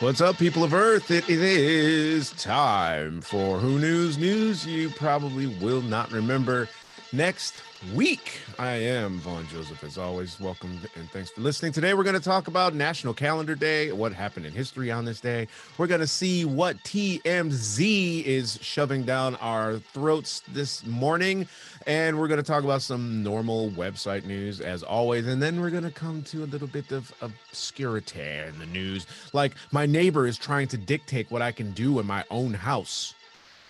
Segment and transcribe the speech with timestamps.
[0.00, 1.10] What's up, people of Earth?
[1.10, 6.68] It, it is time for Who KNews News you probably will not remember
[7.12, 7.62] next
[7.94, 8.40] week.
[8.58, 10.38] I am Vaughn Joseph, as always.
[10.40, 11.72] Welcome and thanks for listening.
[11.72, 15.20] Today, we're going to talk about National Calendar Day, what happened in history on this
[15.20, 15.48] day.
[15.78, 21.46] We're going to see what TMZ is shoving down our throats this morning.
[21.86, 25.26] And we're going to talk about some normal website news, as always.
[25.26, 29.06] And then we're going to come to a little bit of obscurity in the news.
[29.32, 33.14] Like, my neighbor is trying to dictate what I can do in my own house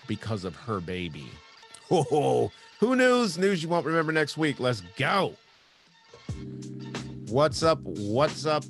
[0.07, 1.31] because of her baby.
[1.91, 3.39] Oh, who knows?
[3.39, 4.61] News you won't remember next week.
[4.61, 5.35] Let's go.
[7.29, 7.81] What's up?
[7.83, 8.65] What's up?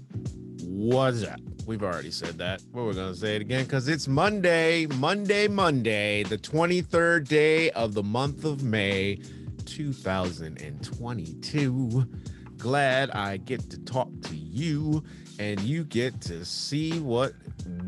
[0.62, 1.40] What's up?
[1.66, 5.46] We've already said that, but we're going to say it again because it's Monday, Monday,
[5.46, 9.20] Monday, the 23rd day of the month of May,
[9.66, 12.08] 2022.
[12.56, 15.04] Glad I get to talk to you
[15.38, 17.34] and you get to see what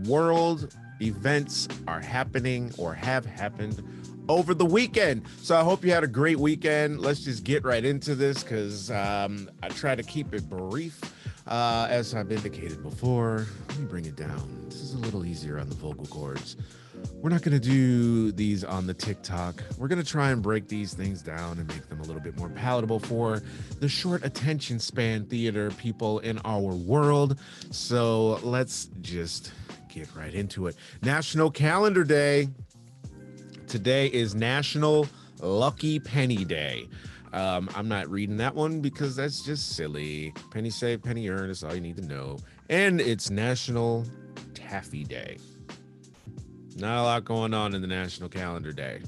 [0.05, 3.83] world events are happening or have happened
[4.31, 5.23] over the weekend.
[5.42, 7.00] So I hope you had a great weekend.
[7.00, 11.00] Let's just get right into this because um, I try to keep it brief.
[11.47, 14.67] Uh, as I've indicated before, let me bring it down.
[14.67, 16.56] This is a little easier on the vocal cords.
[17.14, 19.64] We're not going to do these on the TikTok.
[19.78, 22.37] We're going to try and break these things down and make them a little bit
[22.39, 23.42] more palatable for
[23.81, 27.39] the short attention span theater people in our world.
[27.70, 29.53] So let's just
[29.89, 30.77] get right into it.
[31.03, 32.48] National Calendar Day.
[33.70, 35.06] Today is National
[35.40, 36.88] Lucky Penny Day.
[37.32, 40.34] Um, I'm not reading that one because that's just silly.
[40.50, 42.38] Penny saved, penny earned is all you need to know.
[42.68, 44.04] And it's National
[44.54, 45.38] Taffy Day.
[46.78, 49.02] Not a lot going on in the National Calendar Day.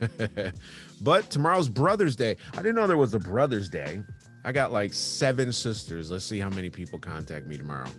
[1.00, 2.36] but tomorrow's Brother's Day.
[2.54, 4.02] I didn't know there was a Brother's Day.
[4.44, 6.10] I got like seven sisters.
[6.10, 7.90] Let's see how many people contact me tomorrow.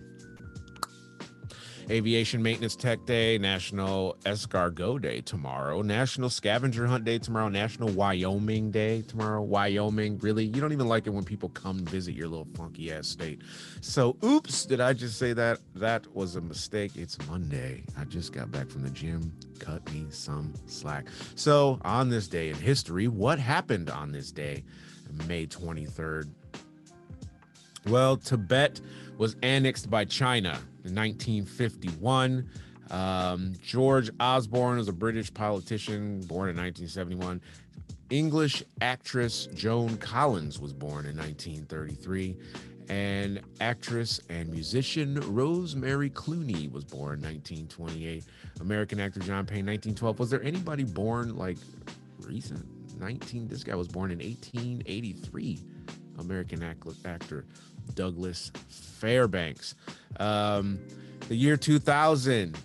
[1.90, 8.72] Aviation Maintenance Tech Day, National Escargot Day tomorrow, National Scavenger Hunt Day tomorrow, National Wyoming
[8.72, 9.42] Day tomorrow.
[9.42, 10.44] Wyoming, really?
[10.44, 13.42] You don't even like it when people come visit your little funky ass state.
[13.80, 15.60] So, oops, did I just say that?
[15.76, 16.92] That was a mistake.
[16.96, 17.86] It's Monday.
[17.98, 19.32] I just got back from the gym.
[19.60, 21.08] Cut me some slack.
[21.36, 24.66] So, on this day in history, what happened on this day,
[25.26, 26.30] May 23rd?
[27.88, 28.82] Well, Tibet
[29.18, 32.50] was annexed by China in 1951.
[32.90, 37.42] Um, George Osborne is a British politician born in 1971.
[38.10, 42.38] English actress Joan Collins was born in 1933.
[42.90, 48.24] And actress and musician Rosemary Clooney was born in 1928.
[48.62, 50.20] American actor John Payne 1912.
[50.20, 51.58] Was there anybody born like
[52.22, 52.66] recent?
[52.98, 53.48] 19.
[53.50, 55.60] This guy was born in 1883.
[56.18, 57.46] American actor
[57.96, 59.76] Douglas Fairbanks.
[60.20, 60.80] Um,
[61.28, 62.58] the year 2000,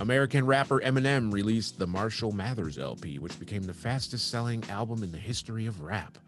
[0.00, 5.12] American rapper Eminem released the Marshall Mathers LP, which became the fastest selling album in
[5.12, 6.18] the history of rap.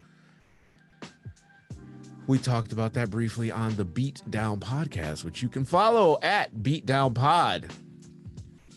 [2.27, 6.63] We talked about that briefly on the Beat Down podcast, which you can follow at
[6.63, 7.67] Beat Down Pod.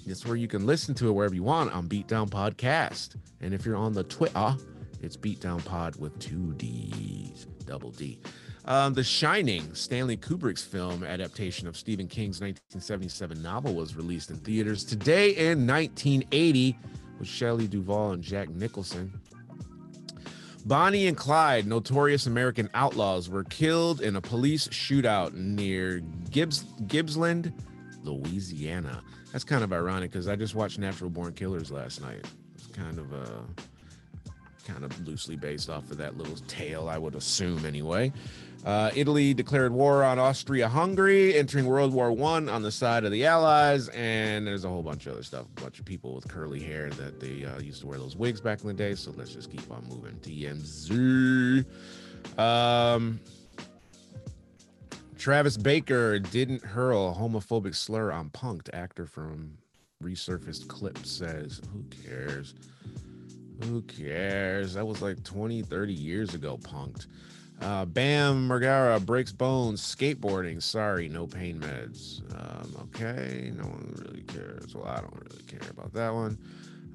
[0.06, 3.16] It's where you can listen to it wherever you want on Beat Down Podcast.
[3.40, 4.56] And if you're on the Twitter,
[5.02, 8.18] it's Beat Down Pod with two D's, double D.
[8.68, 14.36] Um, the Shining, Stanley Kubrick's film adaptation of Stephen King's 1977 novel, was released in
[14.36, 16.78] theaters today in 1980
[17.18, 19.18] with Shelley Duvall and Jack Nicholson.
[20.66, 26.00] Bonnie and Clyde, notorious American outlaws, were killed in a police shootout near
[26.30, 27.54] Gibbs Gibsland,
[28.02, 29.02] Louisiana.
[29.32, 32.26] That's kind of ironic because I just watched Natural Born Killers last night.
[32.54, 33.62] It's kind of uh
[34.68, 38.12] kind of loosely based off of that little tale, I would assume anyway.
[38.64, 43.24] Uh, Italy declared war on Austria-Hungary, entering World War One on the side of the
[43.24, 45.46] Allies, and there's a whole bunch of other stuff.
[45.56, 48.40] A bunch of people with curly hair that they uh, used to wear those wigs
[48.40, 48.94] back in the day.
[48.94, 50.16] So let's just keep on moving.
[50.16, 51.64] TMZ.
[52.38, 53.20] Um,
[55.16, 58.70] Travis Barker didn't hurl a homophobic slur on Punk'd.
[58.72, 59.56] Actor from
[60.02, 62.54] resurfaced clip says, "Who cares?
[63.64, 64.74] Who cares?
[64.74, 66.58] That was like 20, 30 years ago.
[66.58, 67.06] Punk'd."
[67.60, 70.62] Uh, Bam Margera breaks bones skateboarding.
[70.62, 72.22] Sorry, no pain meds.
[72.32, 74.74] Um, okay, no one really cares.
[74.74, 76.38] Well, I don't really care about that one.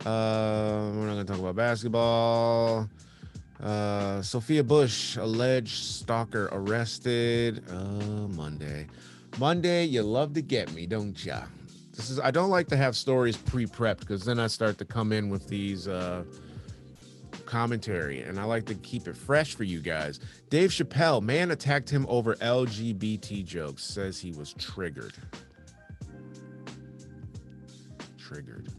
[0.06, 2.90] Uh, we're not going to talk about basketball.
[3.62, 7.64] Uh, Sophia Bush, alleged stalker arrested.
[7.70, 8.88] Uh, Monday.
[9.38, 11.44] Monday, you love to get me, don't ya?
[11.96, 15.12] This is I don't like to have stories pre-prepped because then I start to come
[15.12, 16.24] in with these uh
[17.46, 20.20] commentary, and I like to keep it fresh for you guys.
[20.50, 25.14] Dave Chappelle, man attacked him over LGBT jokes, says he was triggered.
[28.34, 28.70] triggered.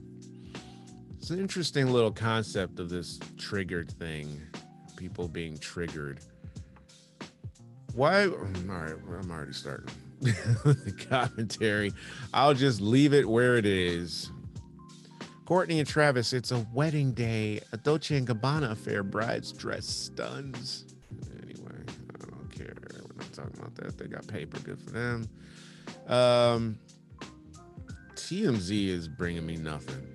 [1.18, 4.40] It's an interesting little concept of this triggered thing,
[4.96, 6.20] people being triggered.
[7.94, 8.26] Why?
[8.26, 11.92] All right, I'm already starting the commentary.
[12.32, 14.30] I'll just leave it where it is.
[15.46, 19.02] Courtney and Travis, it's a wedding day, a Dolce and Gabbana affair.
[19.02, 20.86] Brides dress stuns.
[21.42, 21.70] Anyway,
[22.14, 22.74] I don't care.
[22.92, 23.98] We're not talking about that.
[23.98, 24.58] They got paper.
[24.60, 25.28] Good for them.
[26.08, 26.78] Um,
[28.14, 30.06] TMZ is bringing me nothing.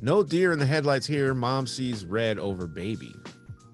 [0.00, 1.32] No deer in the headlights here.
[1.32, 3.14] Mom sees red over baby.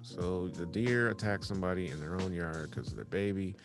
[0.03, 3.55] So the deer attack somebody in their own yard because of their baby.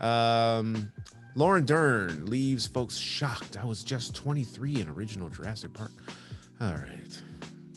[0.00, 0.90] Um,
[1.36, 3.56] Lauren Dern leaves folks shocked.
[3.56, 5.92] I was just 23 in original Jurassic Park.
[6.60, 7.22] All right.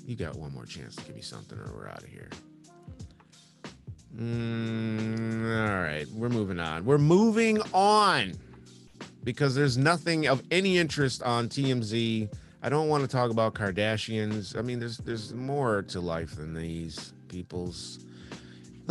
[0.06, 2.30] You got one more chance to give me something or we're out of here.
[4.18, 6.08] Mm, all right.
[6.10, 6.84] We're moving on.
[6.84, 8.34] We're moving on
[9.24, 12.30] because there's nothing of any interest on TMZ.
[12.64, 14.58] I don't want to talk about Kardashians.
[14.58, 18.00] I mean, there's there's more to life than these people's.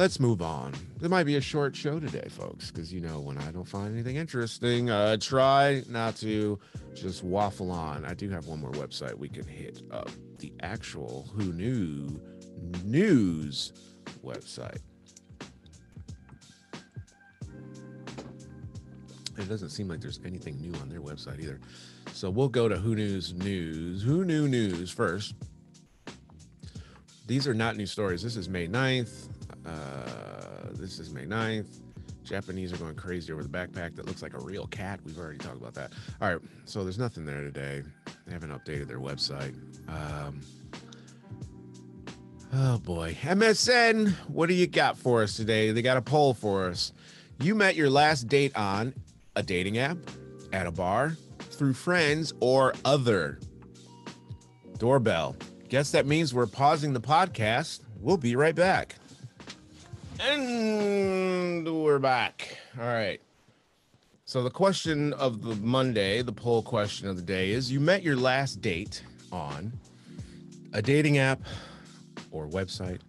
[0.01, 0.73] Let's move on.
[1.03, 3.93] It might be a short show today, folks, because you know when I don't find
[3.93, 6.59] anything interesting, uh, try not to
[6.95, 8.07] just waffle on.
[8.07, 10.09] I do have one more website we can hit up
[10.39, 12.19] the actual Who Knew
[12.83, 13.75] News
[14.25, 14.79] website.
[19.37, 21.61] It doesn't seem like there's anything new on their website either.
[22.15, 24.03] So we'll go to Who News News.
[24.03, 25.35] Who Knew News first.
[27.27, 28.23] These are not new stories.
[28.23, 29.29] This is May 9th.
[29.71, 31.81] Uh, this is May 9th.
[32.25, 35.01] Japanese are going crazy over the backpack that looks like a real cat.
[35.05, 35.93] We've already talked about that.
[36.21, 36.41] All right.
[36.65, 37.83] So there's nothing there today.
[38.27, 39.55] They haven't updated their website.
[39.89, 40.41] Um,
[42.53, 43.17] oh boy.
[43.23, 45.73] MSN, what do you got for us today?
[45.73, 46.93] They got a poll for us.
[47.41, 48.95] You met your last date on
[49.35, 49.97] a dating app,
[50.53, 53.41] at a bar, through friends, or other.
[54.79, 55.37] Doorbell.
[55.69, 57.81] Guess that means we're pausing the podcast.
[57.99, 58.97] We'll be right back.
[60.23, 62.59] And we're back.
[62.79, 63.23] All right.
[64.27, 68.03] So the question of the Monday, the poll question of the day is you met
[68.03, 69.03] your last date
[69.33, 69.73] on
[70.75, 71.41] a dating app
[72.31, 73.01] or website,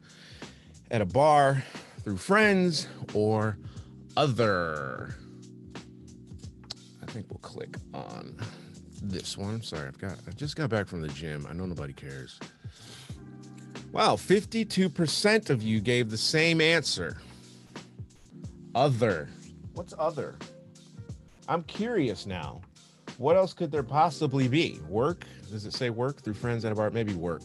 [0.89, 1.65] at a bar,
[2.03, 3.57] through friends, or
[4.15, 5.13] other.
[7.03, 8.37] I think we'll click on
[9.01, 9.61] this one.
[9.63, 11.45] Sorry, I've got I just got back from the gym.
[11.49, 12.39] I know nobody cares.
[13.91, 17.17] Wow, 52% of you gave the same answer.
[18.73, 19.27] Other.
[19.73, 20.37] What's other?
[21.49, 22.61] I'm curious now.
[23.17, 24.79] What else could there possibly be?
[24.87, 25.25] Work?
[25.49, 26.89] Does it say work through friends at a bar?
[26.89, 27.41] Maybe work.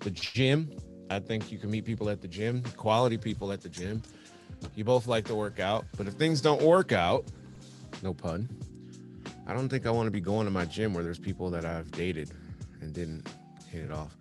[0.00, 0.70] The gym.
[1.10, 4.00] I think you can meet people at the gym, quality people at the gym.
[4.76, 7.26] You both like to work out, but if things don't work out,
[8.02, 8.48] no pun,
[9.46, 11.64] I don't think I want to be going to my gym where there's people that
[11.64, 12.30] I've dated
[12.80, 13.28] and didn't
[13.68, 14.16] hit it off.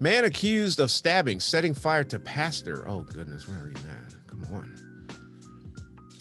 [0.00, 2.88] Man accused of stabbing, setting fire to pastor.
[2.88, 4.14] Oh goodness, where are you at?
[4.28, 5.08] Come on.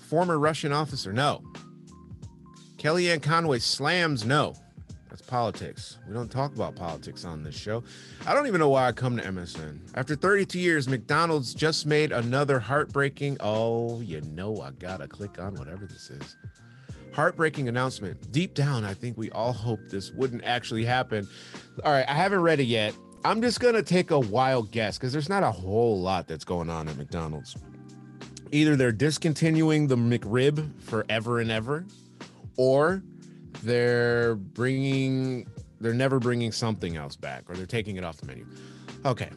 [0.08, 1.14] Former Russian officer.
[1.14, 1.44] No.
[2.78, 4.26] Kellyanne Conway slams.
[4.26, 4.56] No.
[5.10, 5.98] That's politics.
[6.08, 7.84] We don't talk about politics on this show.
[8.26, 9.80] I don't even know why I come to MSN.
[9.96, 13.38] After 32 years, McDonald's just made another heartbreaking.
[13.40, 16.36] Oh, you know, I gotta click on whatever this is.
[17.14, 18.32] Heartbreaking announcement.
[18.32, 21.28] Deep down, I think we all hoped this wouldn't actually happen.
[21.84, 22.96] All right, I haven't read it yet.
[23.24, 26.70] I'm just gonna take a wild guess because there's not a whole lot that's going
[26.70, 27.56] on at McDonald's.
[28.52, 31.86] Either they're discontinuing the McRib forever and ever,
[32.56, 33.04] or
[33.64, 35.48] they're bringing
[35.80, 38.46] they're never bringing something else back or they're taking it off the menu.
[39.06, 39.30] Okay.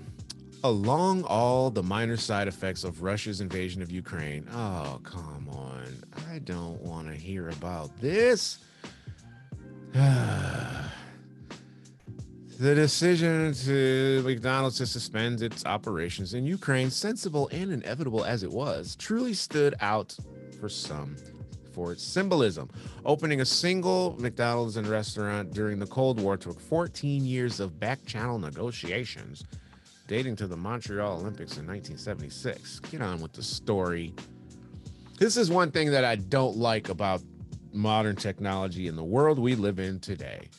[0.62, 4.46] Along all the minor side effects of Russia's invasion of Ukraine.
[4.52, 6.02] Oh, come on.
[6.30, 8.58] I don't want to hear about this.
[12.60, 18.50] the decision to McDonald's to suspend its operations in Ukraine, sensible and inevitable as it
[18.50, 20.14] was, truly stood out
[20.60, 21.16] for some
[21.72, 22.68] for its symbolism.
[23.06, 28.04] Opening a single McDonald's and restaurant during the Cold War took 14 years of back
[28.04, 29.42] channel negotiations,
[30.06, 32.80] dating to the Montreal Olympics in 1976.
[32.80, 34.12] Get on with the story.
[35.18, 37.22] This is one thing that I don't like about
[37.72, 40.50] modern technology in the world we live in today.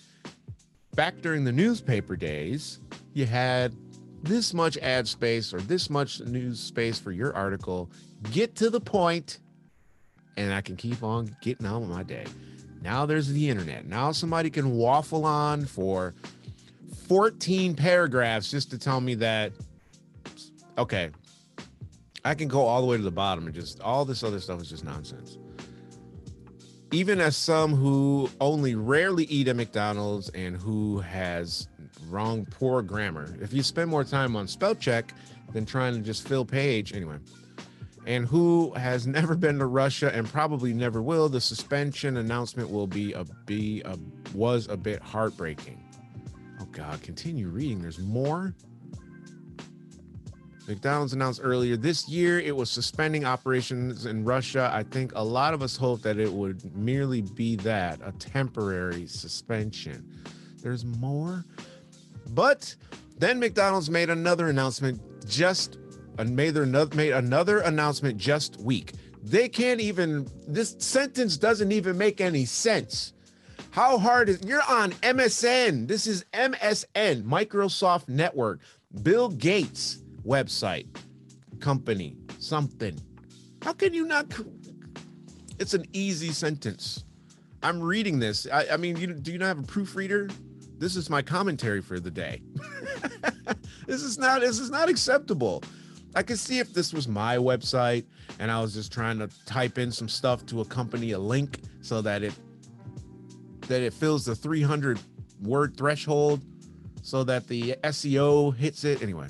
[0.96, 2.80] Back during the newspaper days,
[3.14, 3.76] you had
[4.24, 7.90] this much ad space or this much news space for your article.
[8.32, 9.40] Get to the point
[10.38, 12.26] and I can keep on getting on with my day.
[12.82, 13.86] Now there's the internet.
[13.86, 16.14] Now somebody can waffle on for
[17.08, 19.54] 14 paragraphs just to tell me that,
[20.78, 21.12] okay,
[22.24, 24.62] I can go all the way to the bottom and just all this other stuff
[24.62, 25.38] is just nonsense.
[26.92, 31.70] Even as some who only rarely eat at McDonald's and who has
[32.10, 33.34] wrong, poor grammar.
[33.42, 35.14] If you spend more time on spell check
[35.54, 37.18] than trying to just fill page, anyway.
[38.06, 42.88] And who has never been to Russia and probably never will, the suspension announcement will
[42.88, 43.98] be a be a
[44.34, 45.82] was a bit heartbreaking.
[46.60, 47.82] Oh God, continue reading.
[47.82, 48.54] There's more.
[50.68, 54.70] McDonald's announced earlier this year it was suspending operations in Russia.
[54.74, 59.08] I think a lot of us hoped that it would merely be that a temporary
[59.08, 60.24] suspension.
[60.62, 61.44] There's more.
[62.30, 62.76] But
[63.18, 65.78] then McDonald's made another announcement just
[66.18, 68.94] and made their made another announcement just week.
[69.24, 73.14] They can't even this sentence doesn't even make any sense.
[73.72, 75.88] How hard is you're on MSN?
[75.88, 78.60] This is MSN, Microsoft Network.
[79.04, 80.88] Bill Gates website,
[81.60, 83.00] company, something.
[83.62, 84.26] How can you not?
[85.60, 87.06] It's an easy sentence.
[87.64, 88.48] I'm reading this.
[88.52, 90.30] I, I mean, you, do you not have a proofreader?
[90.78, 92.42] This is my commentary for the day.
[93.86, 94.42] this is not.
[94.42, 95.64] This is not acceptable.
[96.16, 98.04] I could see if this was my website
[98.40, 102.02] and I was just trying to type in some stuff to accompany a link so
[102.02, 102.34] that it
[103.68, 105.00] that it fills the 300
[105.44, 106.42] word threshold
[107.02, 109.28] so that the SEO hits it anyway.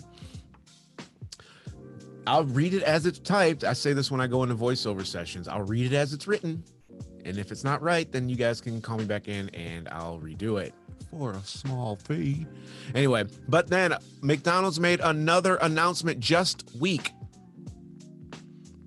[2.27, 3.63] I'll read it as it's typed.
[3.63, 5.47] I say this when I go into voiceover sessions.
[5.47, 6.63] I'll read it as it's written.
[7.25, 10.19] And if it's not right, then you guys can call me back in and I'll
[10.19, 10.73] redo it
[11.09, 12.45] for a small fee.
[12.95, 17.11] Anyway, but then McDonald's made another announcement just week.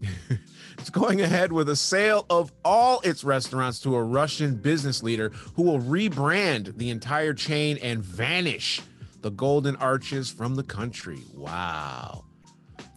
[0.79, 5.31] it's going ahead with a sale of all its restaurants to a Russian business leader
[5.55, 8.81] who will rebrand the entire chain and vanish
[9.21, 11.21] the golden arches from the country.
[11.35, 12.25] Wow.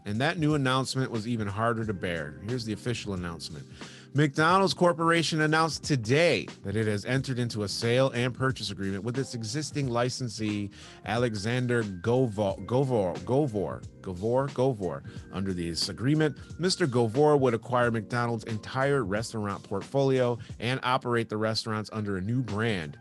[0.08, 2.40] And that new announcement was even harder to bear.
[2.48, 3.66] Here's the official announcement.
[4.14, 9.20] McDonald's Corporation announced today that it has entered into a sale and purchase agreement with
[9.20, 10.70] its existing licensee,
[11.06, 15.04] Alexander Govor, Govor, Govor, Govor, Govor.
[15.34, 16.90] Under this agreement, Mr.
[16.90, 22.98] Govor would acquire McDonald's entire restaurant portfolio and operate the restaurants under a new brand.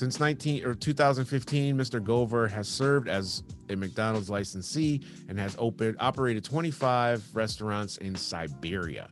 [0.00, 2.02] Since 19 or 2015, Mr.
[2.02, 9.10] Govor has served as a McDonald's licensee and has opened operated 25 restaurants in Siberia.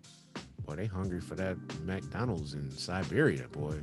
[0.64, 3.78] Boy, they hungry for that McDonald's in Siberia, boy.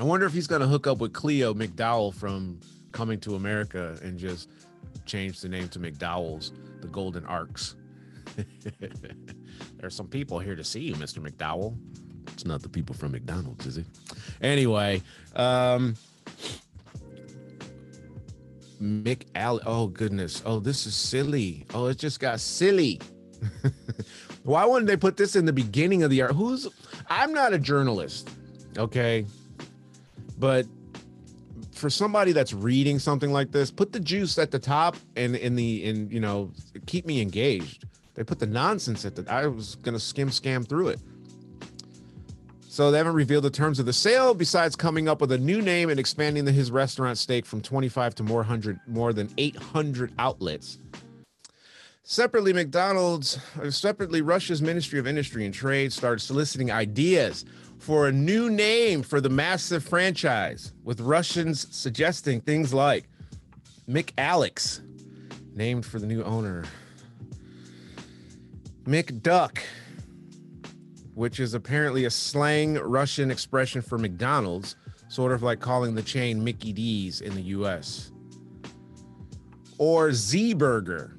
[0.00, 2.58] I wonder if he's gonna hook up with Cleo McDowell from
[2.90, 4.50] Coming to America and just
[5.04, 6.50] change the name to McDowell's,
[6.80, 7.76] the Golden Arcs.
[9.76, 11.24] There's some people here to see you, Mr.
[11.24, 11.78] McDowell.
[12.28, 13.86] It's not the people from McDonald's, is it?
[14.42, 15.02] Anyway,
[15.34, 15.94] um,
[18.80, 19.62] Mick Alley.
[19.66, 20.42] Oh goodness.
[20.44, 21.66] Oh, this is silly.
[21.74, 23.00] Oh, it just got silly.
[24.42, 26.32] Why wouldn't they put this in the beginning of the art?
[26.32, 26.68] Who's?
[27.08, 28.30] I'm not a journalist,
[28.78, 29.26] okay,
[30.38, 30.66] but
[31.72, 35.56] for somebody that's reading something like this, put the juice at the top and in
[35.56, 36.50] the in you know
[36.86, 37.84] keep me engaged.
[38.14, 39.30] They put the nonsense at the.
[39.30, 41.00] I was gonna skim scam through it.
[42.76, 45.62] So they haven't revealed the terms of the sale, besides coming up with a new
[45.62, 50.12] name and expanding the, his restaurant stake from 25 to more hundred, more than 800
[50.18, 50.76] outlets.
[52.02, 57.46] Separately, McDonald's, uh, separately, Russia's Ministry of Industry and Trade started soliciting ideas
[57.78, 63.08] for a new name for the massive franchise, with Russians suggesting things like
[63.88, 64.82] McAlex,
[65.54, 66.66] named for the new owner,
[68.84, 69.60] McDuck,
[71.16, 74.76] which is apparently a slang Russian expression for McDonald's,
[75.08, 78.12] sort of like calling the chain Mickey D's in the US.
[79.78, 81.16] Or Z Burger,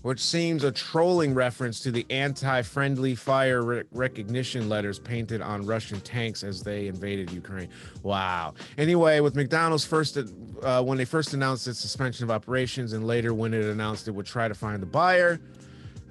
[0.00, 5.66] which seems a trolling reference to the anti friendly fire re- recognition letters painted on
[5.66, 7.68] Russian tanks as they invaded Ukraine.
[8.02, 8.54] Wow.
[8.78, 10.16] Anyway, with McDonald's first,
[10.62, 14.12] uh, when they first announced its suspension of operations and later when it announced it
[14.12, 15.38] would try to find the buyer,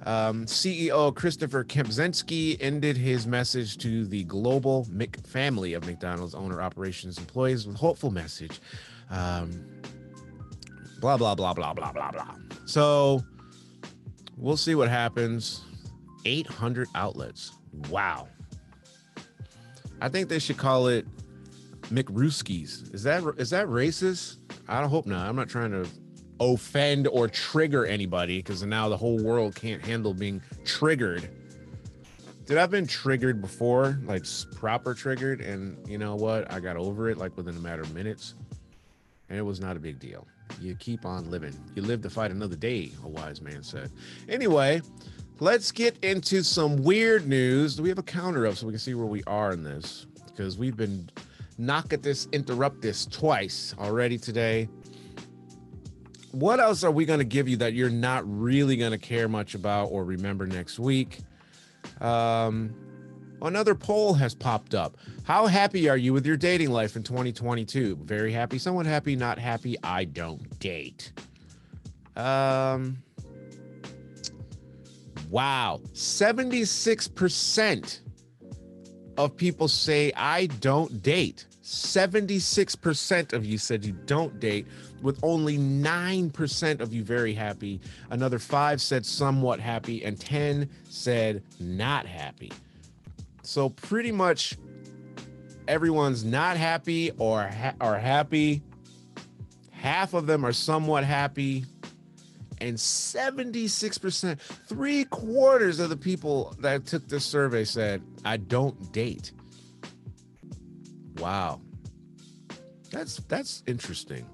[0.04, 6.60] um, CEO Christopher Kempczynski ended his message to the global Mc family of McDonald's owner
[6.60, 8.60] operations employees with hopeful message.
[9.10, 9.66] Um,
[11.00, 12.34] blah blah blah blah blah blah blah.
[12.66, 13.22] So
[14.36, 15.62] we'll see what happens.
[16.24, 17.52] 800 outlets.
[17.90, 18.28] Wow.
[20.00, 21.06] I think they should call it
[21.90, 22.92] McRooskies.
[22.94, 24.38] Is that is that racist?
[24.68, 25.28] I don't hope not.
[25.28, 25.88] I'm not trying to
[26.42, 31.28] offend or trigger anybody because now the whole world can't handle being triggered.
[32.46, 34.24] Dude, I've been triggered before, like
[34.56, 36.52] proper triggered, and you know what?
[36.52, 38.34] I got over it like within a matter of minutes,
[39.28, 40.26] and it was not a big deal.
[40.60, 41.54] You keep on living.
[41.76, 43.90] You live to fight another day, a wise man said.
[44.28, 44.82] Anyway,
[45.38, 47.76] let's get into some weird news.
[47.76, 50.06] Do we have a counter up so we can see where we are in this?
[50.26, 51.08] Because we've been
[51.58, 54.68] knock at this, interrupt this twice already today.
[56.32, 59.28] What else are we going to give you that you're not really going to care
[59.28, 61.18] much about or remember next week?
[62.00, 62.74] Um,
[63.42, 64.96] another poll has popped up.
[65.24, 67.98] How happy are you with your dating life in 2022?
[68.02, 69.76] Very happy, somewhat happy, not happy.
[69.82, 71.12] I don't date.
[72.16, 72.96] Um,
[75.28, 78.00] wow, 76%
[79.18, 81.44] of people say I don't date.
[81.72, 84.66] 76% of you said you don't date,
[85.00, 87.80] with only 9% of you very happy.
[88.10, 92.52] Another 5 said somewhat happy, and 10 said not happy.
[93.42, 94.58] So, pretty much
[95.66, 98.62] everyone's not happy or ha- are happy.
[99.70, 101.64] Half of them are somewhat happy.
[102.60, 104.38] And 76%,
[104.68, 109.32] three quarters of the people that took this survey said, I don't date.
[111.22, 111.60] Wow.
[112.90, 114.26] That's that's interesting.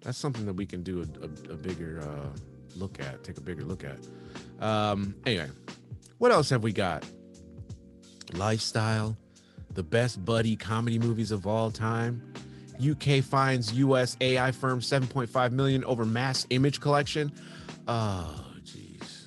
[0.00, 2.30] That's something that we can do a, a, a bigger uh,
[2.76, 3.98] look at, take a bigger look at.
[4.64, 5.50] Um, anyway,
[6.16, 7.04] what else have we got?
[8.32, 9.18] Lifestyle,
[9.74, 12.32] the best buddy comedy movies of all time.
[12.80, 17.30] UK finds US AI firm 7.5 million over mass image collection.
[17.86, 19.26] Oh, jeez.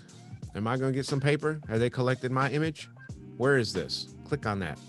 [0.56, 1.62] Am I going to get some paper?
[1.70, 2.90] Have they collected my image?
[3.38, 4.16] Where is this?
[4.26, 4.80] Click on that.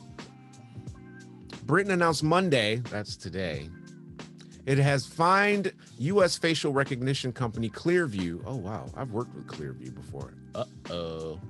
[1.66, 3.70] Britain announced Monday, that's today,
[4.66, 8.42] it has fined US facial recognition company Clearview.
[8.46, 8.90] Oh, wow.
[8.96, 10.34] I've worked with Clearview before.
[10.54, 11.40] Uh oh.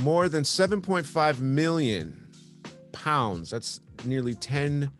[0.00, 2.28] More than 7.5 million
[2.92, 3.50] pounds.
[3.50, 4.90] That's nearly 10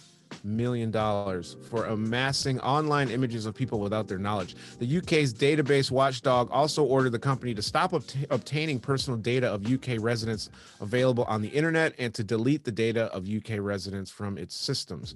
[0.44, 4.56] million dollars for amassing online images of people without their knowledge.
[4.78, 9.70] The UK's database watchdog also ordered the company to stop obt- obtaining personal data of
[9.70, 14.38] UK residents available on the internet and to delete the data of UK residents from
[14.38, 15.14] its systems.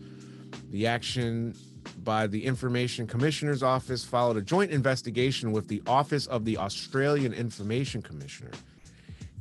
[0.71, 1.55] The action
[2.03, 7.33] by the Information Commissioner's Office followed a joint investigation with the Office of the Australian
[7.33, 8.51] Information Commissioner.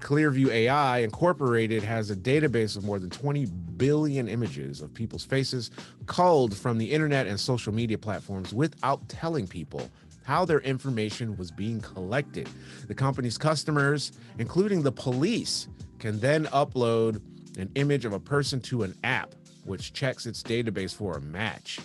[0.04, 3.46] Clearview AI Incorporated has a database of more than 20
[3.78, 5.72] billion images of people's faces
[6.08, 9.90] culled from the internet and social media platforms without telling people
[10.26, 12.50] how their information was being collected.
[12.88, 17.22] The company's customers, including the police, can then upload
[17.58, 21.80] an image of a person to an app, which checks its database for a match.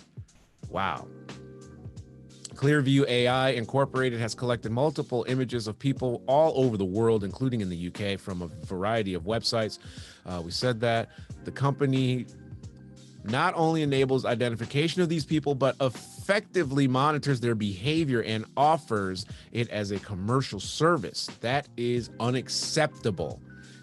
[0.69, 1.07] Wow.
[2.59, 7.69] Clearview AI Incorporated has collected multiple images of people all over the world, including in
[7.69, 9.79] the UK, from a variety of websites.
[10.25, 11.07] Uh, we said that
[11.45, 12.25] the company
[13.23, 19.69] not only enables identification of these people, but effectively monitors their behavior and offers it
[19.69, 21.29] as a commercial service.
[21.39, 23.39] That is unacceptable.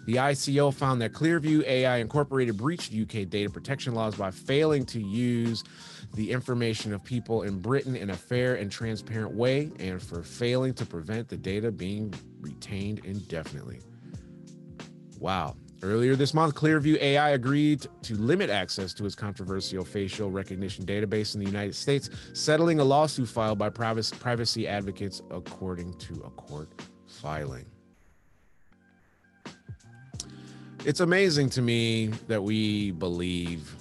[0.07, 5.01] The ICO found that Clearview AI Incorporated breached UK data protection laws by failing to
[5.01, 5.65] use
[6.13, 10.73] the information of people in Britain in a fair and transparent way and for failing
[10.75, 13.81] to prevent the data being retained indefinitely.
[15.19, 15.57] Wow.
[15.83, 21.35] Earlier this month, Clearview AI agreed to limit access to its controversial facial recognition database
[21.35, 26.69] in the United States, settling a lawsuit filed by privacy advocates, according to a court
[27.07, 27.65] filing.
[30.85, 33.75] It's amazing to me that we believe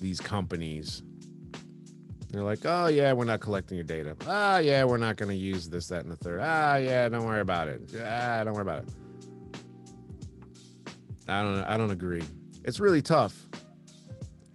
[0.00, 1.02] these companies.
[2.30, 4.14] They're like, oh, yeah, we're not collecting your data.
[4.26, 6.40] Ah, oh, yeah, we're not going to use this, that, and the third.
[6.42, 7.80] Ah, yeah, don't worry about it.
[8.04, 8.88] Ah, don't worry about it.
[11.28, 12.22] I don't I don't agree.
[12.64, 13.46] It's really tough.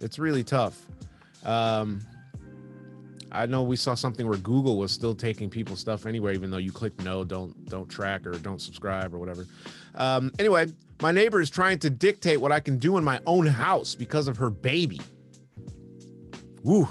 [0.00, 0.84] It's really tough.
[1.44, 2.00] Um,
[3.30, 6.58] I know we saw something where Google was still taking people's stuff anyway, even though
[6.58, 9.46] you click no, don't don't track or don't subscribe or whatever.
[9.94, 10.66] Um, anyway,
[11.00, 14.28] my neighbor is trying to dictate what I can do in my own house because
[14.28, 15.00] of her baby.
[16.62, 16.88] Woo.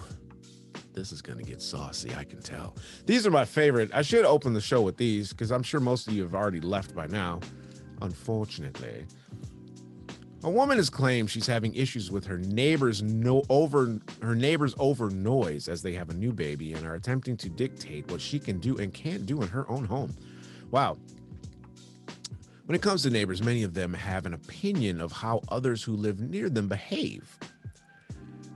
[0.93, 2.75] This is going to get saucy, I can tell.
[3.07, 3.89] These are my favorite.
[3.93, 6.59] I should open the show with these because I'm sure most of you have already
[6.59, 7.39] left by now,
[8.01, 9.05] unfortunately.
[10.43, 15.09] A woman has claimed she's having issues with her neighbors no over her neighbors over
[15.09, 18.59] noise as they have a new baby and are attempting to dictate what she can
[18.59, 20.13] do and can't do in her own home.
[20.69, 20.97] Wow.
[22.65, 25.97] When it comes to neighbors, many of them have an opinion of how others who
[25.97, 27.38] live near them behave.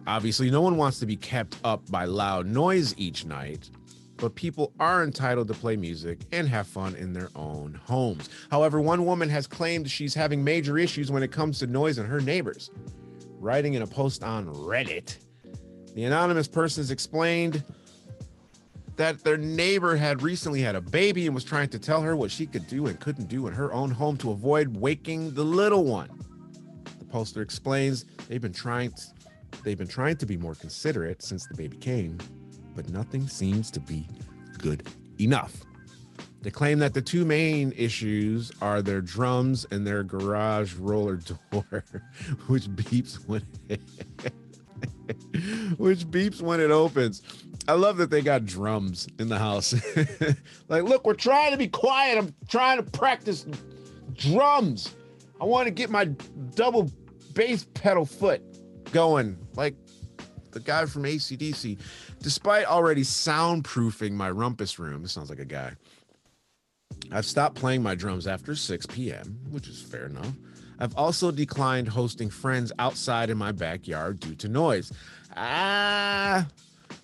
[0.07, 3.69] Obviously, no one wants to be kept up by loud noise each night,
[4.15, 8.29] but people are entitled to play music and have fun in their own homes.
[8.49, 12.05] However, one woman has claimed she's having major issues when it comes to noise in
[12.05, 12.71] her neighbors.
[13.39, 15.17] Writing in a post on Reddit,
[15.95, 17.61] the anonymous person has explained
[18.97, 22.31] that their neighbor had recently had a baby and was trying to tell her what
[22.31, 25.85] she could do and couldn't do in her own home to avoid waking the little
[25.85, 26.09] one.
[26.99, 29.01] The poster explains they've been trying to,
[29.63, 32.17] they've been trying to be more considerate since the baby came,
[32.75, 34.07] but nothing seems to be
[34.57, 34.87] good
[35.19, 35.63] enough.
[36.41, 41.17] They claim that the two main issues are their drums and their garage roller
[41.51, 41.83] door,
[42.47, 43.81] which beeps when it,
[45.77, 47.21] which beeps when it opens.
[47.67, 49.73] I love that they got drums in the house.
[50.69, 52.17] like, look, we're trying to be quiet.
[52.17, 53.45] I'm trying to practice
[54.13, 54.95] drums.
[55.41, 56.05] I want to get my
[56.55, 56.89] double
[57.33, 58.41] bass pedal foot
[58.91, 59.75] going, like
[60.51, 61.77] the guy from ACDC.
[62.19, 65.73] Despite already soundproofing my rumpus room, this sounds like a guy.
[67.11, 70.33] I've stopped playing my drums after 6 p.m., which is fair enough.
[70.79, 74.91] I've also declined hosting friends outside in my backyard due to noise.
[75.35, 76.47] Ah,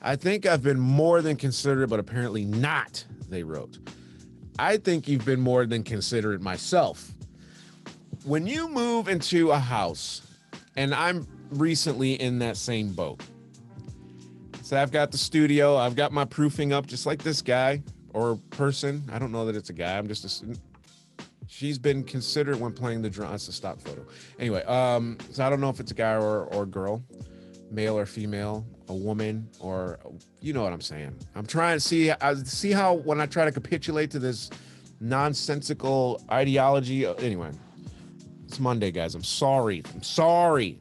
[0.04, 3.80] I think I've been more than considerate, but apparently not, they wrote.
[4.60, 7.12] I think you've been more than considerate myself.
[8.26, 10.22] When you move into a house,
[10.76, 13.22] and I'm recently in that same boat.
[14.62, 17.82] So I've got the studio, I've got my proofing up just like this guy
[18.14, 19.04] or person.
[19.12, 19.98] I don't know that it's a guy.
[19.98, 20.56] I'm just a,
[21.48, 23.32] she's been considered when playing the drum.
[23.32, 24.06] That's a photo.
[24.40, 27.04] Anyway, um, so I don't know if it's a guy or or girl,
[27.72, 30.00] male or female, a woman or
[30.42, 31.16] you know what I'm saying.
[31.36, 34.50] I'm trying to see I see how when I try to capitulate to this
[35.00, 37.06] nonsensical ideology.
[37.06, 37.52] Uh, anyway,
[38.48, 39.16] it's Monday, guys.
[39.16, 39.84] I'm sorry.
[39.94, 40.80] I'm sorry.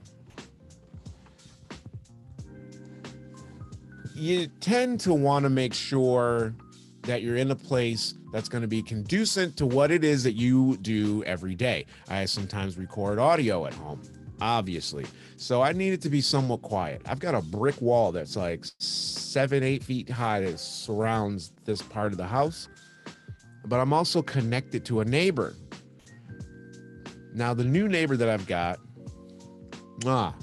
[4.14, 6.54] You tend to want to make sure
[7.02, 10.34] that you're in a place that's going to be conducive to what it is that
[10.34, 11.86] you do every day.
[12.08, 14.00] I sometimes record audio at home,
[14.40, 15.06] obviously.
[15.36, 17.02] So I need it to be somewhat quiet.
[17.06, 22.12] I've got a brick wall that's like seven, eight feet high that surrounds this part
[22.12, 22.68] of the house,
[23.64, 25.54] but I'm also connected to a neighbor.
[27.34, 28.78] Now, the new neighbor that I've got,
[30.04, 30.34] ah,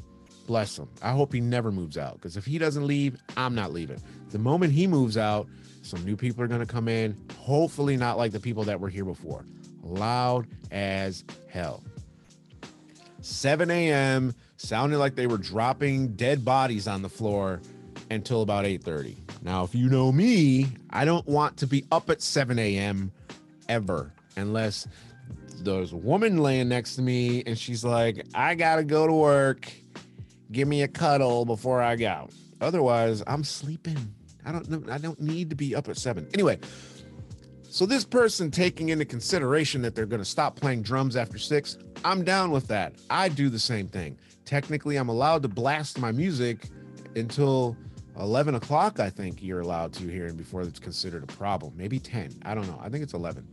[0.48, 0.90] bless him.
[1.02, 4.02] I hope he never moves out because if he doesn't leave, I'm not leaving.
[4.32, 5.48] The moment he moves out,
[5.84, 7.16] some new people are going to come in.
[7.38, 9.46] Hopefully, not like the people that were here before.
[9.84, 11.84] Loud as hell.
[13.30, 14.34] 7 a.m.
[14.58, 17.62] sounded like they were dropping dead bodies on the floor
[18.10, 19.16] until about 8:30.
[19.44, 23.12] Now, if you know me, I don't want to be up at 7 a.m.
[23.70, 24.88] ever unless
[25.62, 29.72] there's a woman laying next to me and she's like, I gotta go to work.
[30.52, 32.30] Give me a cuddle before I go.
[32.60, 34.14] Otherwise, I'm sleeping.
[34.46, 34.90] I don't.
[34.90, 36.28] I don't need to be up at seven.
[36.34, 36.60] Anyway,
[37.70, 41.78] so this person taking into consideration that they're going to stop playing drums after six,
[42.04, 42.94] I'm down with that.
[43.10, 44.18] I do the same thing.
[44.44, 46.70] Technically, I'm allowed to blast my music
[47.16, 47.78] until
[48.20, 49.00] 11 o'clock.
[49.00, 51.74] I think you're allowed to here, and before it's considered a problem.
[51.78, 52.40] Maybe 10.
[52.44, 52.80] I don't know.
[52.82, 53.48] I think it's 11.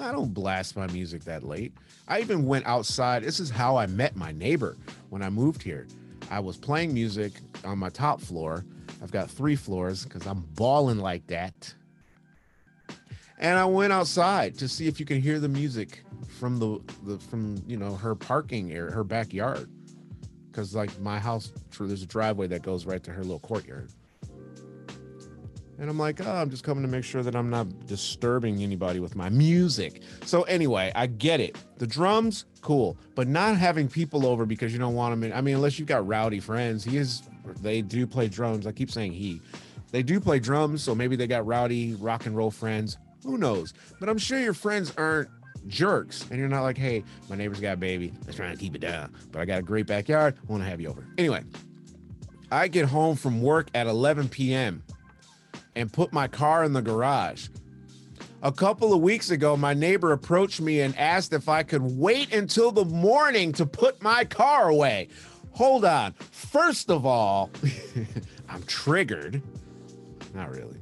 [0.00, 1.72] I don't blast my music that late.
[2.08, 3.24] I even went outside.
[3.24, 4.76] This is how I met my neighbor
[5.10, 5.86] when I moved here.
[6.30, 7.32] I was playing music
[7.64, 8.64] on my top floor
[9.02, 11.74] I've got three floors because I'm balling like that.
[13.38, 16.02] And I went outside to see if you can hear the music
[16.38, 19.70] from the, the from you know her parking area, her backyard.
[20.50, 23.90] Because like my house, there's a driveway that goes right to her little courtyard.
[25.80, 28.98] And I'm like, oh, I'm just coming to make sure that I'm not disturbing anybody
[28.98, 30.02] with my music.
[30.24, 31.56] So anyway, I get it.
[31.76, 35.32] The drums, cool, but not having people over because you don't want them in.
[35.32, 37.22] I mean, unless you've got rowdy friends, he is
[37.62, 38.66] they do play drums.
[38.66, 39.40] I keep saying he.
[39.92, 42.98] They do play drums, so maybe they got rowdy rock and roll friends.
[43.24, 43.74] Who knows?
[44.00, 45.28] But I'm sure your friends aren't
[45.66, 48.12] jerks, and you're not like, hey, my neighbor's got a baby.
[48.24, 49.14] Let's try and keep it down.
[49.32, 50.36] But I got a great backyard.
[50.38, 51.06] I want to have you over.
[51.18, 51.42] Anyway,
[52.50, 54.82] I get home from work at 11 p.m.
[55.76, 57.48] and put my car in the garage.
[58.42, 62.32] A couple of weeks ago, my neighbor approached me and asked if I could wait
[62.32, 65.08] until the morning to put my car away
[65.58, 66.12] hold on.
[66.30, 67.50] First of all,
[68.48, 69.42] I'm triggered.
[70.32, 70.77] Not really.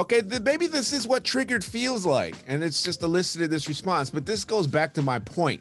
[0.00, 4.08] Okay, maybe this is what triggered feels like, and it's just elicited this response.
[4.08, 5.60] But this goes back to my point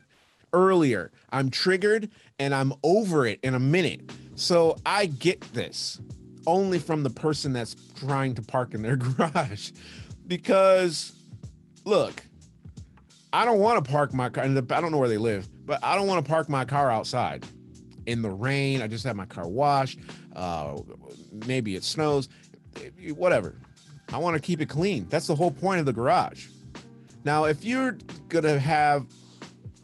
[0.54, 1.12] earlier.
[1.30, 4.10] I'm triggered and I'm over it in a minute.
[4.36, 6.00] So I get this
[6.48, 9.72] only from the person that's trying to park in their garage.
[10.26, 11.12] Because
[11.84, 12.24] look,
[13.34, 14.46] I don't want to park my car.
[14.46, 17.46] I don't know where they live, but I don't want to park my car outside
[18.06, 18.82] in the rain.
[18.82, 20.00] I just had my car washed.
[20.34, 20.78] Uh,
[21.46, 22.30] maybe it snows,
[23.18, 23.58] whatever.
[24.12, 25.08] I want to keep it clean.
[25.10, 26.48] That's the whole point of the garage.
[27.24, 27.98] Now, if you're
[28.30, 29.06] gonna have,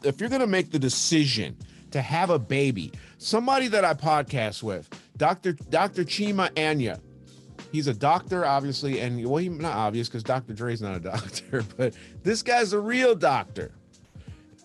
[0.02, 1.56] if you're gonna make the decision
[1.90, 5.52] to have a baby, somebody that I podcast with, Dr.
[5.52, 6.04] Dr.
[6.04, 7.00] Chima Anya,
[7.72, 10.54] he's a doctor, obviously, and well, he not obvious because Dr.
[10.54, 13.72] Dre's not a doctor, but this guy's a real doctor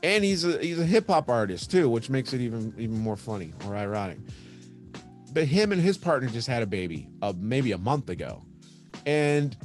[0.03, 3.15] and he's a he's a hip hop artist too, which makes it even even more
[3.15, 4.17] funny or ironic.
[5.33, 8.43] But him and his partner just had a baby, uh, maybe a month ago,
[9.05, 9.55] and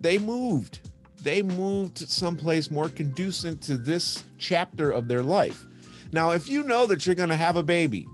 [0.00, 0.80] they moved.
[1.22, 5.66] They moved to someplace more conducive to this chapter of their life.
[6.12, 8.06] Now, if you know that you're gonna have a baby,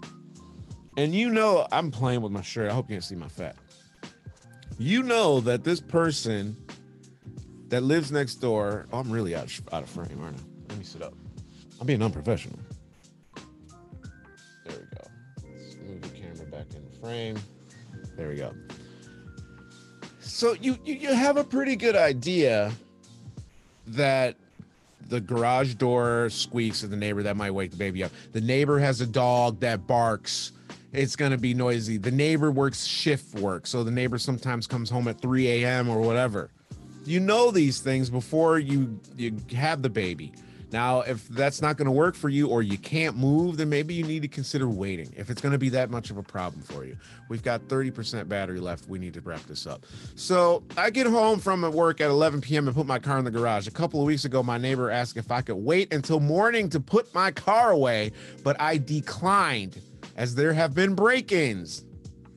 [0.97, 3.57] and you know I'm playing with my shirt, I hope you can see my fat.
[4.79, 6.57] You know that this person
[7.69, 8.87] that lives next door.
[8.93, 10.43] Oh, I'm really out of, out of frame, aren't I?
[10.69, 11.15] Let me sit up.
[11.81, 12.59] I'm being unprofessional.
[14.65, 15.09] There we go.
[15.55, 17.39] Let's move the camera back in frame.
[18.17, 18.53] There we go.
[20.37, 22.71] So you, you you have a pretty good idea
[23.87, 24.37] that
[25.09, 28.13] the garage door squeaks at the neighbor that might wake the baby up.
[28.33, 30.53] The neighbor has a dog that barks.
[30.93, 31.97] It's gonna be noisy.
[31.97, 35.89] The neighbor works shift work, so the neighbor sometimes comes home at 3 a.m.
[35.89, 36.51] or whatever.
[37.07, 40.35] You know these things before you you have the baby.
[40.73, 43.95] Now, if that's not going to work for you or you can't move, then maybe
[43.95, 45.13] you need to consider waiting.
[45.17, 46.97] If it's going to be that much of a problem for you,
[47.29, 48.89] we've got 30% battery left.
[48.89, 49.87] We need to wrap this up.
[50.17, 52.67] So I get home from work at 11 p.m.
[52.67, 53.69] and put my car in the garage.
[53.69, 56.81] A couple of weeks ago, my neighbor asked if I could wait until morning to
[56.81, 58.11] put my car away,
[58.43, 59.81] but I declined
[60.17, 61.85] as there have been break ins,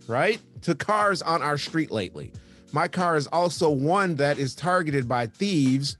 [0.07, 2.31] right, to cars on our street lately.
[2.71, 5.97] My car is also one that is targeted by thieves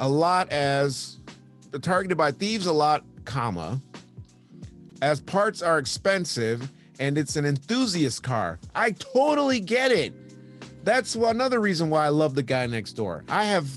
[0.00, 1.18] a lot as
[1.82, 3.80] targeted by thieves a lot, comma,
[5.02, 8.58] as parts are expensive and it's an enthusiast car.
[8.74, 10.14] I totally get it.
[10.84, 13.24] That's another reason why I love the guy next door.
[13.28, 13.68] I have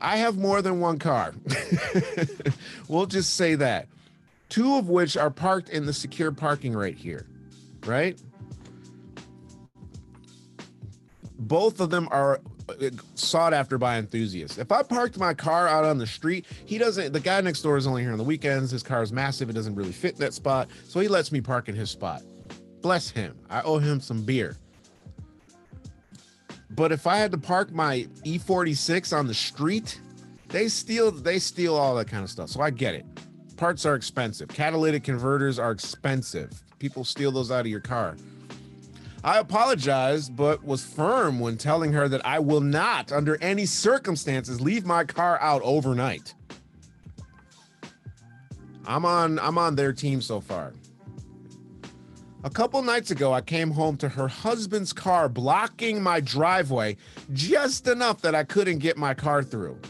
[0.00, 1.34] I have more than one car.
[2.88, 3.88] we'll just say that.
[4.48, 7.26] Two of which are parked in the secure parking right here.
[7.84, 8.18] Right?
[11.38, 12.40] Both of them are
[13.14, 14.58] sought after by enthusiasts.
[14.58, 17.12] If I parked my car out on the street, he doesn't.
[17.12, 18.70] The guy next door is only here on the weekends.
[18.70, 19.48] His car is massive.
[19.50, 22.22] It doesn't really fit in that spot, so he lets me park in his spot.
[22.82, 23.36] Bless him.
[23.50, 24.56] I owe him some beer.
[26.70, 30.00] But if I had to park my E46 on the street,
[30.48, 32.50] they steal they steal all that kind of stuff.
[32.50, 33.06] So I get it.
[33.56, 34.48] Parts are expensive.
[34.48, 36.62] Catalytic converters are expensive.
[36.78, 38.16] People steal those out of your car.
[39.26, 44.60] I apologized, but was firm when telling her that I will not, under any circumstances,
[44.60, 46.32] leave my car out overnight.
[48.86, 50.74] I'm on I'm on their team so far.
[52.44, 56.96] A couple nights ago, I came home to her husband's car blocking my driveway
[57.32, 59.80] just enough that I couldn't get my car through.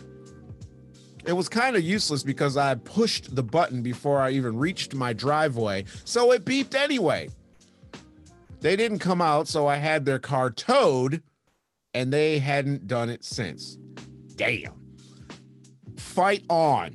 [1.27, 5.13] It was kind of useless because I pushed the button before I even reached my
[5.13, 7.29] driveway, so it beeped anyway.
[8.61, 11.23] They didn't come out, so I had their car towed,
[11.95, 13.77] and they hadn't done it since.
[14.35, 14.73] Damn.
[15.97, 16.95] Fight on.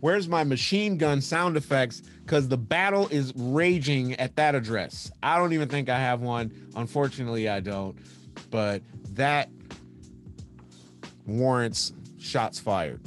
[0.00, 2.02] Where's my machine gun sound effects?
[2.24, 5.10] Because the battle is raging at that address.
[5.22, 6.52] I don't even think I have one.
[6.74, 7.96] Unfortunately, I don't.
[8.50, 8.82] But
[9.12, 9.48] that
[11.26, 13.00] warrants shots fired.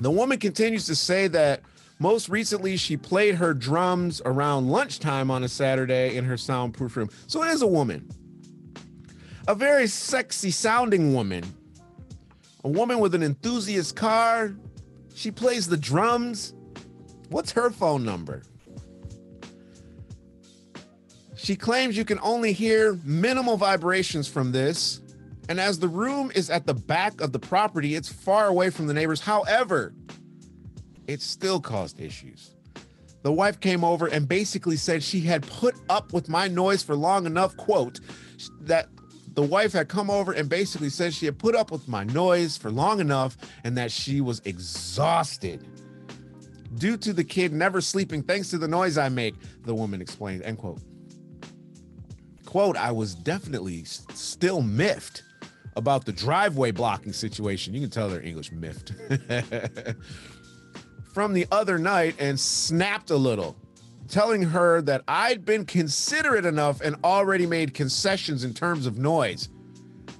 [0.00, 1.62] The woman continues to say that
[1.98, 7.10] most recently, she played her drums around lunchtime on a Saturday in her soundproof room.
[7.26, 8.08] So it is a woman.
[9.48, 11.44] A very sexy sounding woman.
[12.62, 14.54] A woman with an enthusiast car.
[15.14, 16.54] She plays the drums.
[17.30, 18.42] What's her phone number?
[21.34, 25.00] She claims you can only hear minimal vibrations from this.
[25.48, 28.86] And as the room is at the back of the property, it's far away from
[28.86, 29.20] the neighbors.
[29.20, 29.94] However,
[31.08, 32.54] it still caused issues.
[33.22, 36.94] The wife came over and basically said she had put up with my noise for
[36.94, 37.98] long enough, quote,
[38.60, 38.88] that
[39.34, 42.56] the wife had come over and basically said she had put up with my noise
[42.56, 45.66] for long enough and that she was exhausted
[46.76, 50.42] due to the kid never sleeping thanks to the noise I make, the woman explained,
[50.42, 50.80] end quote.
[52.44, 55.22] Quote, I was definitely still miffed
[55.76, 57.74] about the driveway blocking situation.
[57.74, 58.92] You can tell they're English miffed.
[61.18, 63.56] from the other night and snapped a little,
[64.06, 69.48] telling her that I'd been considerate enough and already made concessions in terms of noise.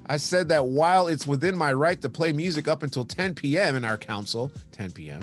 [0.06, 3.76] I said that while it's within my right to play music up until 10 p.m.
[3.76, 5.20] in our council, 10 p.m.,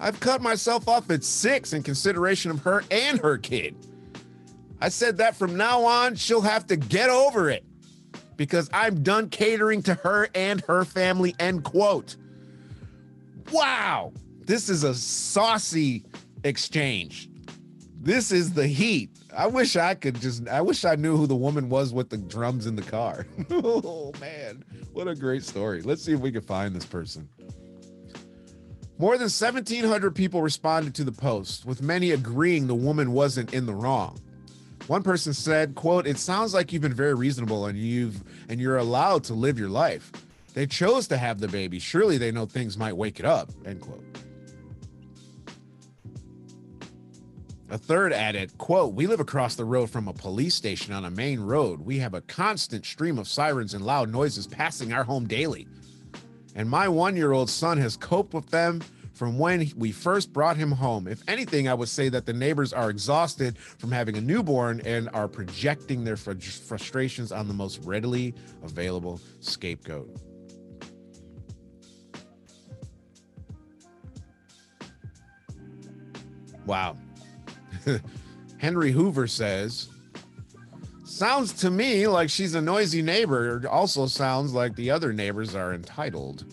[0.00, 3.76] I've cut myself off at 6 in consideration of her and her kid.
[4.80, 7.64] I said that from now on, she'll have to get over it
[8.36, 12.16] because I'm done catering to her and her family, end quote.
[13.52, 14.12] Wow
[14.48, 16.04] this is a saucy
[16.42, 17.28] exchange.
[18.00, 19.10] This is the heat.
[19.36, 22.16] I wish I could just, I wish I knew who the woman was with the
[22.16, 23.26] drums in the car.
[23.50, 25.82] oh man, what a great story.
[25.82, 27.28] Let's see if we can find this person.
[28.96, 33.66] More than 1,700 people responded to the post, with many agreeing the woman wasn't in
[33.66, 34.18] the wrong.
[34.86, 38.78] One person said, quote, it sounds like you've been very reasonable and you've and you're
[38.78, 40.10] allowed to live your life.
[40.54, 41.78] They chose to have the baby.
[41.78, 44.02] Surely they know things might wake it up, end quote.
[47.70, 51.10] A third added, quote, We live across the road from a police station on a
[51.10, 51.80] main road.
[51.80, 55.68] We have a constant stream of sirens and loud noises passing our home daily.
[56.54, 58.80] And my one year old son has coped with them
[59.12, 61.06] from when we first brought him home.
[61.06, 65.10] If anything, I would say that the neighbors are exhausted from having a newborn and
[65.10, 70.08] are projecting their fr- frustrations on the most readily available scapegoat.
[76.64, 76.96] Wow.
[78.58, 79.88] Henry Hoover says,
[81.04, 83.64] Sounds to me like she's a noisy neighbor.
[83.68, 86.44] Also sounds like the other neighbors are entitled.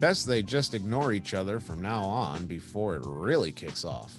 [0.00, 4.14] Best they just ignore each other from now on before it really kicks off.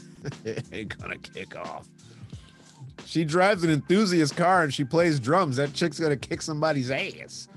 [0.44, 1.88] it ain't gonna kick off.
[3.06, 5.56] She drives an enthusiast car and she plays drums.
[5.56, 7.48] That chick's gonna kick somebody's ass.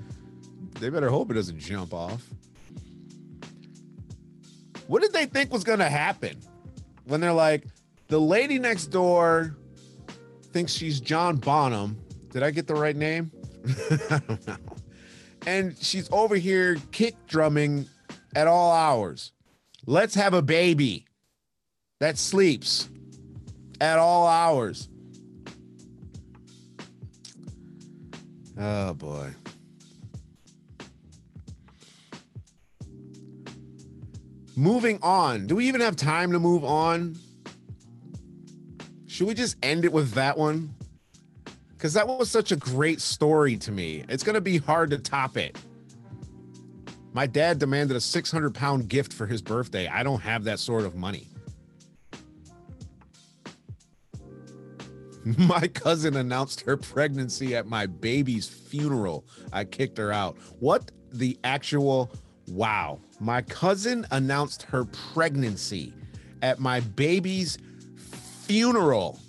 [0.80, 2.26] They better hope it doesn't jump off.
[4.86, 6.38] What did they think was gonna happen
[7.04, 7.64] when they're like,
[8.08, 9.56] the lady next door
[10.52, 11.96] thinks she's John Bonham.
[12.30, 13.30] Did I get the right name?
[14.10, 14.56] I don't know.
[15.46, 17.86] And she's over here kick drumming
[18.34, 19.32] at all hours.
[19.86, 21.06] Let's have a baby
[22.00, 22.88] that sleeps
[23.80, 24.88] at all hours.
[28.58, 29.30] Oh boy.
[34.56, 35.46] Moving on.
[35.46, 37.16] Do we even have time to move on?
[39.18, 40.72] Should we just end it with that one?
[41.72, 44.04] Because that was such a great story to me.
[44.08, 45.58] It's going to be hard to top it.
[47.12, 49.88] My dad demanded a 600 pound gift for his birthday.
[49.88, 51.26] I don't have that sort of money.
[55.36, 59.26] My cousin announced her pregnancy at my baby's funeral.
[59.52, 60.38] I kicked her out.
[60.60, 62.12] What the actual
[62.46, 63.00] wow.
[63.18, 65.92] My cousin announced her pregnancy
[66.40, 67.58] at my baby's
[68.48, 69.20] funeral.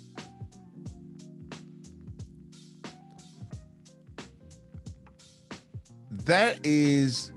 [6.24, 7.30] That is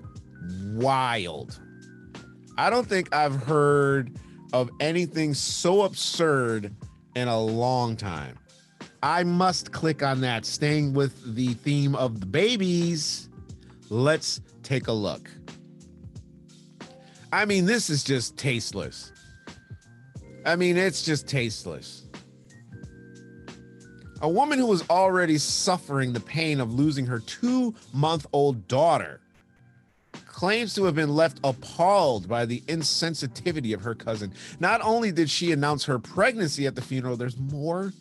[0.74, 1.60] wild.
[2.58, 4.18] I don't think I've heard
[4.54, 6.74] of anything so absurd
[7.16, 8.38] in a long time.
[9.02, 10.46] I must click on that.
[10.46, 13.30] Staying with the theme of the babies,
[13.90, 15.30] let's take a look.
[17.34, 19.13] I mean, this is just tasteless.
[20.46, 22.04] I mean, it's just tasteless.
[24.22, 29.20] A woman who was already suffering the pain of losing her two month old daughter
[30.26, 34.34] claims to have been left appalled by the insensitivity of her cousin.
[34.60, 37.94] Not only did she announce her pregnancy at the funeral, there's more.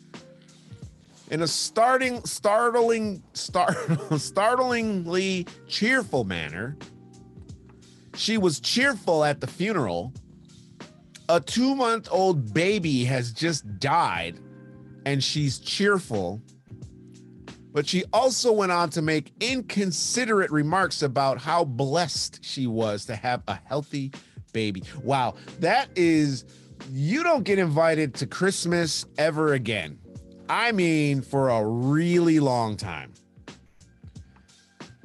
[1.29, 3.75] In a starting, startling, star,
[4.17, 6.77] startlingly cheerful manner,
[8.15, 10.13] she was cheerful at the funeral
[11.29, 14.39] a two month old baby has just died
[15.05, 16.41] and she's cheerful.
[17.71, 23.15] But she also went on to make inconsiderate remarks about how blessed she was to
[23.15, 24.11] have a healthy
[24.53, 24.83] baby.
[25.01, 26.45] Wow, that is,
[26.91, 29.97] you don't get invited to Christmas ever again.
[30.49, 33.13] I mean, for a really long time.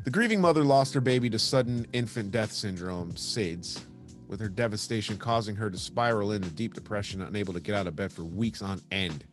[0.05, 3.81] The grieving mother lost her baby to sudden infant death syndrome, SIDS,
[4.29, 7.97] with her devastation causing her to spiral into deep depression, unable to get out of
[7.97, 9.25] bed for weeks on end.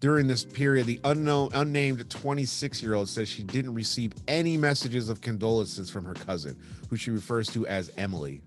[0.00, 5.08] During this period, the unknown, unnamed 26 year old says she didn't receive any messages
[5.08, 6.56] of condolences from her cousin,
[6.90, 8.42] who she refers to as Emily.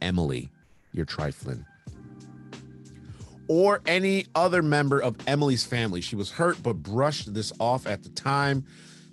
[0.00, 0.50] Emily,
[0.92, 1.64] you're trifling.
[3.48, 6.02] Or any other member of Emily's family.
[6.02, 8.66] She was hurt but brushed this off at the time,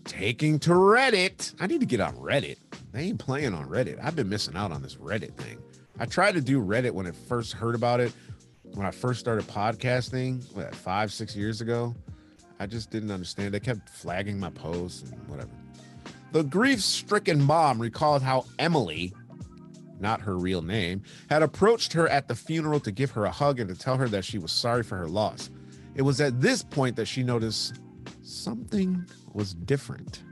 [0.05, 1.53] taking to Reddit.
[1.59, 2.57] I need to get on Reddit.
[2.91, 3.99] They ain't playing on Reddit.
[4.01, 5.57] I've been missing out on this Reddit thing.
[5.99, 8.13] I tried to do Reddit when I first heard about it,
[8.73, 11.95] when I first started podcasting, what, five, six years ago.
[12.59, 13.53] I just didn't understand.
[13.53, 15.49] They kept flagging my posts and whatever.
[16.31, 19.13] The grief stricken mom recalled how Emily,
[19.99, 23.59] not her real name, had approached her at the funeral to give her a hug
[23.59, 25.49] and to tell her that she was sorry for her loss.
[25.95, 27.79] It was at this point that she noticed
[28.25, 30.23] something was different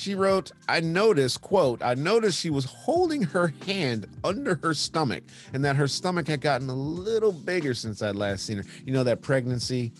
[0.00, 5.22] she wrote, I noticed, quote, I noticed she was holding her hand under her stomach
[5.52, 8.64] and that her stomach had gotten a little bigger since I'd last seen her.
[8.84, 9.92] You know, that pregnancy,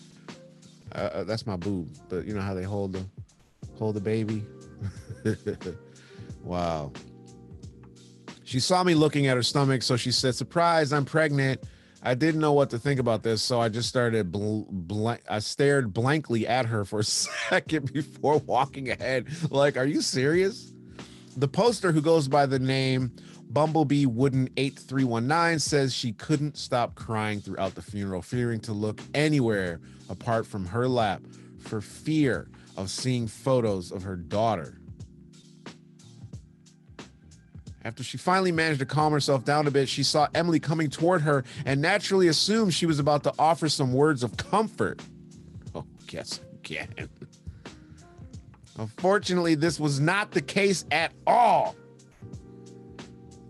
[0.95, 3.05] uh, uh that's my boob, but you know how they hold the,
[3.79, 4.43] hold the baby.
[6.45, 6.93] wow.
[8.45, 11.63] She saw me looking at her stomach, so she said, "Surprise, I'm pregnant."
[12.03, 15.13] I didn't know what to think about this, so I just started bl-.
[15.29, 17.05] I stared blankly at her for a
[17.51, 19.27] second before walking ahead.
[19.51, 20.73] Like, are you serious?
[21.37, 23.13] The poster, who goes by the name
[23.51, 29.81] Bumblebee Wooden 8319, says she couldn't stop crying throughout the funeral, fearing to look anywhere
[30.09, 31.23] apart from her lap
[31.59, 34.80] for fear of seeing photos of her daughter.
[37.83, 41.23] After she finally managed to calm herself down a bit, she saw Emily coming toward
[41.23, 45.03] her and naturally assumed she was about to offer some words of comfort.
[45.75, 47.09] Oh, guess again.
[48.79, 51.75] Unfortunately, this was not the case at all.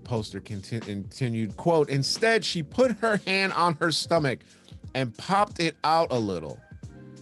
[0.05, 4.41] Poster continued, quote, instead, she put her hand on her stomach
[4.95, 6.59] and popped it out a little.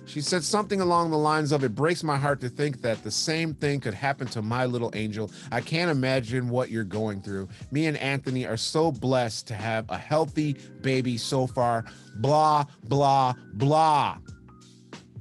[0.08, 3.10] She said something along the lines of, It breaks my heart to think that the
[3.10, 5.30] same thing could happen to my little angel.
[5.52, 7.50] I can't imagine what you're going through.
[7.70, 11.84] Me and Anthony are so blessed to have a healthy baby so far.
[12.16, 14.16] Blah, blah, blah.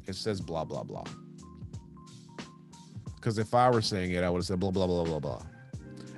[0.05, 1.03] It says blah, blah, blah.
[3.15, 5.41] Because if I were saying it, I would have said blah, blah, blah, blah, blah.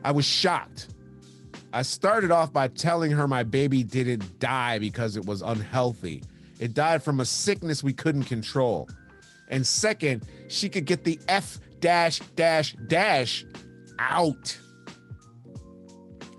[0.04, 0.90] I was shocked.
[1.74, 6.22] I started off by telling her my baby didn't die because it was unhealthy.
[6.60, 8.90] It died from a sickness we couldn't control.
[9.48, 13.46] And second, she could get the F dash dash dash
[13.98, 14.58] out.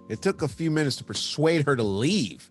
[0.09, 2.51] It took a few minutes to persuade her to leave,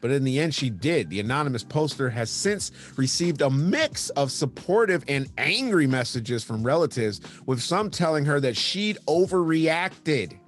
[0.00, 1.10] but in the end, she did.
[1.10, 7.20] The anonymous poster has since received a mix of supportive and angry messages from relatives,
[7.44, 10.38] with some telling her that she'd overreacted.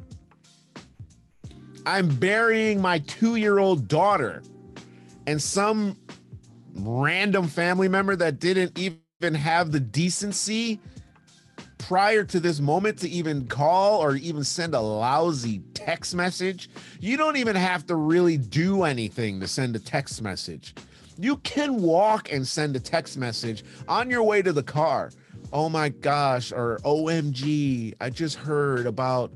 [1.86, 4.42] I'm burying my two year old daughter.
[5.26, 5.96] And some
[6.78, 10.80] random family member that didn't even have the decency
[11.78, 16.68] prior to this moment to even call or even send a lousy text message.
[17.00, 20.74] You don't even have to really do anything to send a text message.
[21.18, 25.10] You can walk and send a text message on your way to the car.
[25.52, 29.32] Oh my gosh, or OMG, I just heard about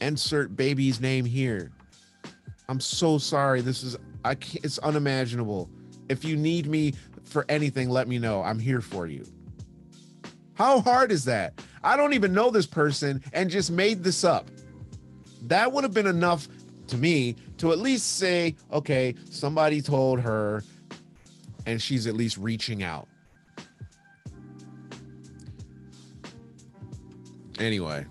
[0.00, 1.70] insert baby's name here.
[2.68, 3.60] I'm so sorry.
[3.60, 5.70] This is I can't, it's unimaginable.
[6.08, 6.94] If you need me
[7.24, 8.42] for anything, let me know.
[8.42, 9.24] I'm here for you.
[10.54, 11.60] How hard is that?
[11.84, 14.48] I don't even know this person and just made this up.
[15.42, 16.48] That would have been enough
[16.88, 20.62] to me to at least say, okay, somebody told her
[21.66, 23.08] and she's at least reaching out.
[27.58, 28.06] Anyway,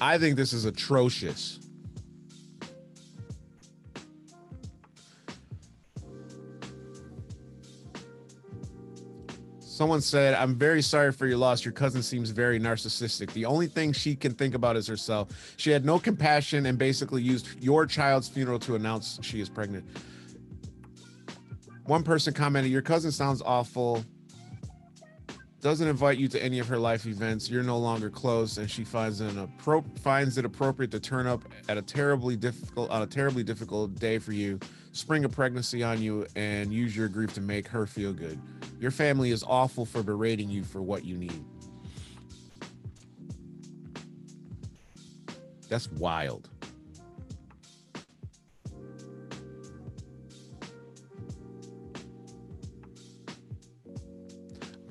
[0.00, 1.59] I think this is atrocious.
[9.80, 11.64] Someone said, I'm very sorry for your loss.
[11.64, 13.32] Your cousin seems very narcissistic.
[13.32, 15.30] The only thing she can think about is herself.
[15.56, 19.86] She had no compassion and basically used your child's funeral to announce she is pregnant.
[21.86, 24.04] One person commented, Your cousin sounds awful.
[25.62, 27.48] Doesn't invite you to any of her life events.
[27.48, 31.42] You're no longer close, and she finds it, appro- finds it appropriate to turn up
[31.70, 34.60] at a terribly difficult on a terribly difficult day for you
[34.92, 38.40] spring a pregnancy on you and use your grief to make her feel good.
[38.78, 41.44] Your family is awful for berating you for what you need.
[45.68, 46.48] That's wild.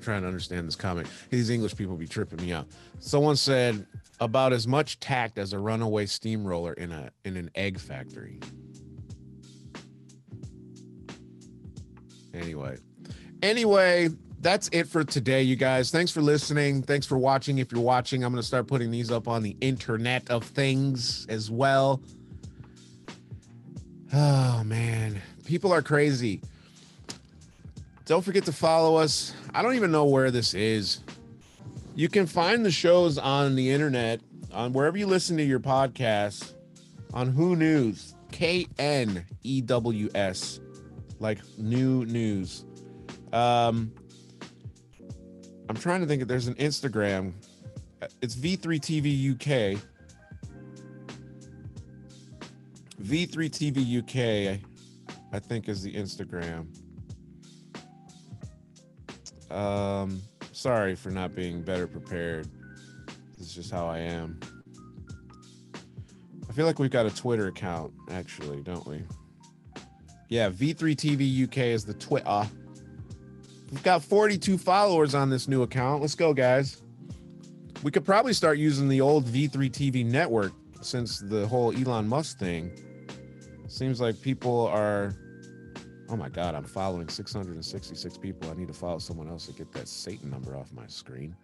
[0.00, 1.06] trying to understand this comment.
[1.28, 2.66] These English people be tripping me out.
[3.00, 3.86] Someone said
[4.20, 8.40] about as much tact as a runaway steamroller in a in an egg factory.
[12.40, 12.78] Anyway,
[13.42, 14.08] anyway,
[14.40, 15.90] that's it for today, you guys.
[15.90, 16.82] Thanks for listening.
[16.82, 17.58] Thanks for watching.
[17.58, 21.26] If you're watching, I'm going to start putting these up on the internet of things
[21.28, 22.00] as well.
[24.12, 25.20] Oh, man.
[25.44, 26.40] People are crazy.
[28.06, 29.34] Don't forget to follow us.
[29.54, 31.00] I don't even know where this is.
[31.94, 34.20] You can find the shows on the internet,
[34.52, 36.54] on wherever you listen to your podcasts,
[37.12, 40.60] on Who KNews, K N E W S
[41.20, 42.64] like new news.
[43.32, 43.92] Um,
[45.68, 47.34] I'm trying to think if there's an Instagram.
[48.20, 49.80] It's V3TV UK.
[53.02, 54.60] V3TV UK,
[55.32, 56.66] I think, is the Instagram.
[59.50, 60.20] Um,
[60.52, 62.48] sorry for not being better prepared.
[63.38, 64.40] This is just how I am.
[66.48, 69.02] I feel like we've got a Twitter account, actually, don't we?
[70.30, 72.24] Yeah, V3 TV UK is the Twitter.
[72.26, 72.46] Uh,
[73.72, 76.00] we've got 42 followers on this new account.
[76.00, 76.82] Let's go, guys.
[77.82, 80.52] We could probably start using the old V3 TV network
[80.82, 82.70] since the whole Elon Musk thing,
[83.66, 85.14] seems like people are.
[86.08, 88.50] Oh my God, I'm following 666 people.
[88.50, 91.34] I need to follow someone else to get that Satan number off my screen.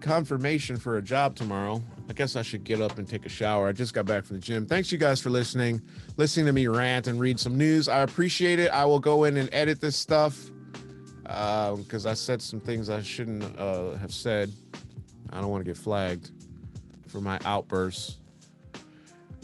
[0.00, 1.82] Confirmation for a job tomorrow.
[2.12, 3.68] I guess I should get up and take a shower.
[3.68, 4.66] I just got back from the gym.
[4.66, 5.80] Thanks, you guys, for listening,
[6.18, 7.88] listening to me rant and read some news.
[7.88, 8.70] I appreciate it.
[8.70, 10.50] I will go in and edit this stuff
[11.22, 14.52] because uh, I said some things I shouldn't uh, have said.
[15.32, 16.32] I don't want to get flagged
[17.08, 18.18] for my outbursts.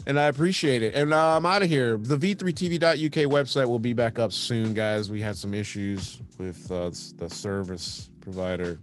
[0.05, 0.93] And I appreciate it.
[0.93, 1.97] And uh, I'm out of here.
[1.97, 5.09] The v3tv.uk website will be back up soon, guys.
[5.09, 8.79] We had some issues with uh, the service provider,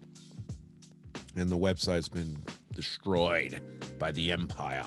[1.37, 2.37] and the website's been
[2.77, 3.61] destroyed
[3.99, 4.85] by the empire.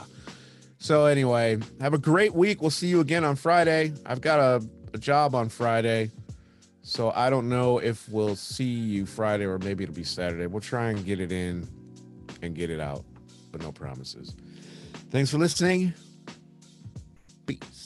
[0.77, 2.61] So, anyway, have a great week.
[2.61, 3.91] We'll see you again on Friday.
[4.05, 6.11] I've got a, a job on Friday.
[6.89, 10.47] So I don't know if we'll see you Friday or maybe it'll be Saturday.
[10.47, 11.67] We'll try and get it in
[12.41, 13.05] and get it out,
[13.51, 14.35] but no promises.
[15.11, 15.93] Thanks for listening.
[17.45, 17.78] Peace.